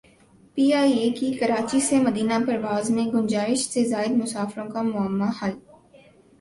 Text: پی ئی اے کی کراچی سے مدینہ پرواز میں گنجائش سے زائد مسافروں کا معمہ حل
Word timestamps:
پی 0.57 0.65
ئی 0.75 0.93
اے 0.99 1.07
کی 1.17 1.27
کراچی 1.39 1.79
سے 1.87 1.95
مدینہ 2.07 2.37
پرواز 2.47 2.85
میں 2.95 3.05
گنجائش 3.13 3.61
سے 3.73 3.81
زائد 3.91 4.13
مسافروں 4.23 4.67
کا 4.73 4.81
معمہ 4.83 5.29
حل 5.39 5.55